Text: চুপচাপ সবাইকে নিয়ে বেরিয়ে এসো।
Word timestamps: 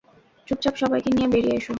চুপচাপ 0.47 0.75
সবাইকে 0.81 1.09
নিয়ে 1.15 1.27
বেরিয়ে 1.33 1.57
এসো। 1.57 1.69